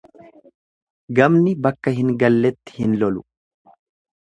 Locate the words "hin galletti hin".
1.99-2.99